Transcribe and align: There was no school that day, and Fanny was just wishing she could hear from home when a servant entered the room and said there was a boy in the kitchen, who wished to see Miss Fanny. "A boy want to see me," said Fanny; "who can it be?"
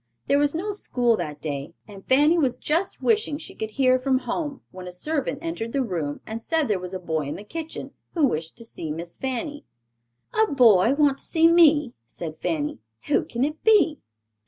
There 0.25 0.39
was 0.39 0.55
no 0.55 0.71
school 0.71 1.15
that 1.17 1.43
day, 1.43 1.75
and 1.87 2.03
Fanny 2.03 2.35
was 2.35 2.57
just 2.57 3.03
wishing 3.03 3.37
she 3.37 3.53
could 3.53 3.69
hear 3.69 3.99
from 3.99 4.17
home 4.17 4.61
when 4.71 4.87
a 4.87 4.91
servant 4.91 5.37
entered 5.43 5.73
the 5.73 5.83
room 5.83 6.21
and 6.25 6.41
said 6.41 6.67
there 6.67 6.79
was 6.79 6.95
a 6.95 6.99
boy 6.99 7.27
in 7.27 7.35
the 7.35 7.43
kitchen, 7.43 7.91
who 8.15 8.27
wished 8.27 8.57
to 8.57 8.65
see 8.65 8.89
Miss 8.89 9.15
Fanny. 9.15 9.63
"A 10.33 10.51
boy 10.51 10.95
want 10.95 11.19
to 11.19 11.23
see 11.23 11.47
me," 11.47 11.93
said 12.07 12.39
Fanny; 12.39 12.79
"who 13.09 13.23
can 13.23 13.43
it 13.45 13.63
be?" 13.63 13.99